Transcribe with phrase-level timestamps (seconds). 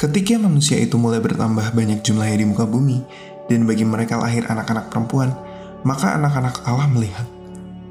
[0.00, 3.04] Ketika manusia itu mulai bertambah banyak jumlahnya di muka bumi,
[3.52, 5.28] dan bagi mereka lahir anak-anak perempuan,
[5.84, 7.28] maka anak-anak Allah melihat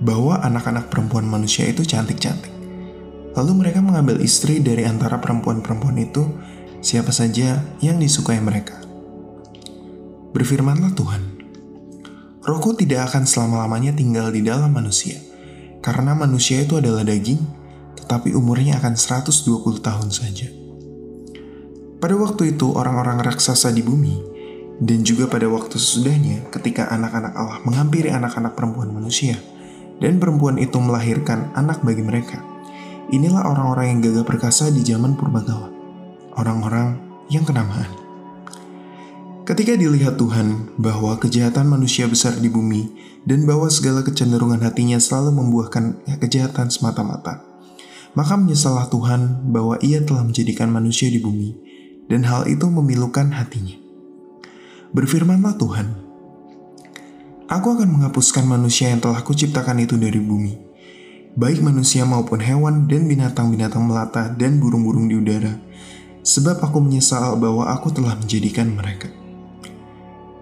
[0.02, 2.50] bahwa anak-anak perempuan manusia itu cantik-cantik.
[3.38, 6.26] Lalu mereka mengambil istri dari antara perempuan-perempuan itu,
[6.82, 8.82] siapa saja yang disukai mereka.
[10.34, 11.22] Berfirmanlah Tuhan,
[12.42, 15.22] Rohku tidak akan selama-lamanya tinggal di dalam manusia,
[15.86, 17.46] karena manusia itu adalah daging,
[18.02, 20.59] tetapi umurnya akan 120 tahun saja.
[22.00, 24.24] Pada waktu itu orang-orang raksasa di bumi,
[24.80, 29.36] dan juga pada waktu sesudahnya ketika anak-anak Allah menghampiri anak-anak perempuan manusia,
[30.00, 32.40] dan perempuan itu melahirkan anak bagi mereka.
[33.12, 35.76] Inilah orang-orang yang gagah perkasa di zaman purbakala,
[36.40, 37.92] orang-orang yang kenamaan.
[39.44, 42.96] Ketika dilihat Tuhan bahwa kejahatan manusia besar di bumi
[43.28, 47.44] dan bahwa segala kecenderungan hatinya selalu membuahkan kejahatan semata-mata,
[48.16, 51.68] maka menyesallah Tuhan bahwa ia telah menjadikan manusia di bumi
[52.10, 53.78] dan hal itu memilukan hatinya.
[54.92, 55.88] Berfirmanlah Tuhan,
[57.50, 60.54] Aku akan menghapuskan manusia yang telah kuciptakan itu dari bumi,
[61.34, 65.58] baik manusia maupun hewan dan binatang-binatang melata dan burung-burung di udara,
[66.22, 69.10] sebab aku menyesal bahwa aku telah menjadikan mereka.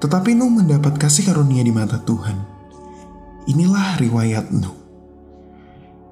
[0.03, 2.37] Tetapi Nuh mendapat kasih karunia di mata Tuhan.
[3.47, 4.75] Inilah riwayat Nuh.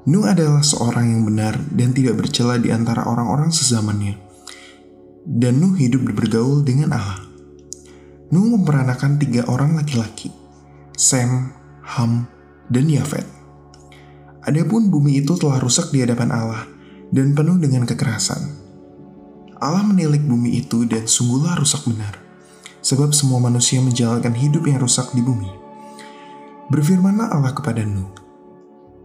[0.07, 4.24] Nuh adalah seorang yang benar dan tidak bercela di antara orang-orang sezamannya.
[5.25, 7.25] Dan Nuh hidup bergaul dengan Allah.
[8.29, 10.29] Nuh memperanakan tiga orang laki-laki,
[10.93, 11.49] Sem,
[11.81, 12.29] Ham,
[12.69, 13.25] dan Yafet.
[14.45, 16.69] Adapun bumi itu telah rusak di hadapan Allah
[17.09, 18.37] dan penuh dengan kekerasan.
[19.57, 22.21] Allah menilik bumi itu dan sungguhlah rusak benar,
[22.85, 25.49] sebab semua manusia menjalankan hidup yang rusak di bumi.
[26.69, 28.13] Berfirmanlah Allah kepada Nuh,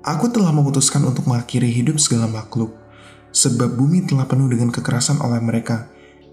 [0.05, 2.77] Aku telah memutuskan untuk mengakhiri hidup segala makhluk,
[3.33, 5.89] sebab bumi telah penuh dengan kekerasan oleh mereka.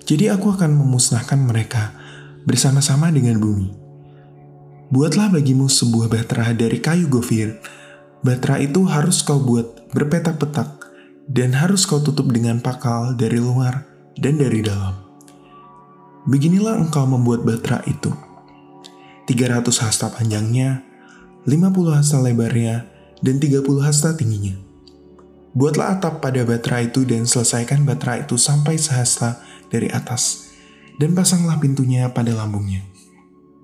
[0.08, 1.92] Jadi aku akan memusnahkan mereka
[2.48, 3.76] bersama-sama dengan bumi.
[4.88, 7.60] Buatlah bagimu sebuah batra dari kayu gofir.
[8.23, 10.80] Batra itu harus kau buat berpetak-petak
[11.28, 13.84] dan harus kau tutup dengan pakal dari luar
[14.16, 14.96] dan dari dalam.
[16.23, 18.16] Beginilah engkau membuat batra itu.
[19.28, 20.88] 300 hasta panjangnya,
[21.44, 22.88] 50 hasta lebarnya,
[23.20, 24.67] dan 30 hasta tingginya.
[25.56, 29.40] Buatlah atap pada batra itu dan selesaikan batra itu sampai sehasta
[29.72, 30.52] dari atas,
[31.00, 32.84] dan pasanglah pintunya pada lambungnya.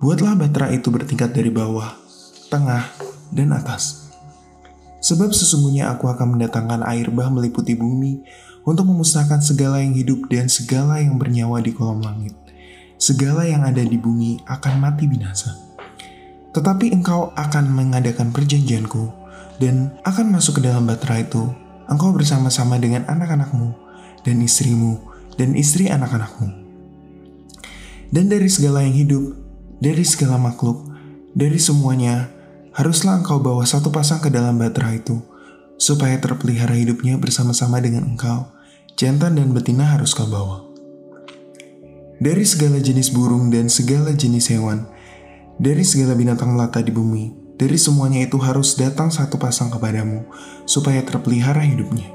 [0.04, 1.96] Buatlah batra itu bertingkat dari bawah,
[2.52, 2.92] tengah,
[3.32, 4.12] dan atas.
[5.04, 8.24] Sebab sesungguhnya aku akan mendatangkan air bah meliputi bumi
[8.64, 12.32] untuk memusnahkan segala yang hidup dan segala yang bernyawa di kolom langit.
[12.96, 15.60] Segala yang ada di bumi akan mati binasa.
[16.56, 19.12] Tetapi engkau akan mengadakan perjanjianku
[19.60, 21.52] dan akan masuk ke dalam batra itu.
[21.92, 23.76] Engkau bersama-sama dengan anak-anakmu
[24.24, 25.04] dan istrimu
[25.36, 26.50] dan istri anak-anakmu.
[28.14, 29.34] Dan dari segala yang hidup,
[29.82, 30.86] dari segala makhluk,
[31.34, 32.30] dari semuanya,
[32.78, 35.18] haruslah engkau bawa satu pasang ke dalam batra itu,
[35.82, 38.54] supaya terpelihara hidupnya bersama-sama dengan engkau.
[38.94, 40.70] Jantan dan betina harus kau bawa.
[42.22, 44.86] Dari segala jenis burung dan segala jenis hewan,
[45.58, 50.28] dari segala binatang melata di bumi, dari semuanya itu harus datang satu pasang kepadamu,
[50.68, 52.12] supaya terpelihara hidupnya.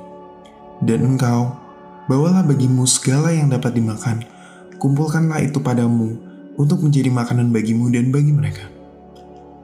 [0.84, 1.56] Dan engkau,
[2.04, 4.28] bawalah bagimu segala yang dapat dimakan,
[4.76, 6.20] kumpulkanlah itu padamu,
[6.60, 8.68] untuk menjadi makanan bagimu dan bagi mereka.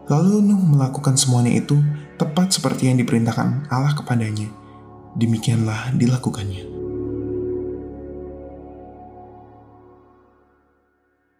[0.08, 1.76] Lalu Nuh melakukan semuanya itu
[2.16, 4.48] tepat seperti yang diperintahkan Allah kepadanya.
[5.20, 6.73] Demikianlah dilakukannya.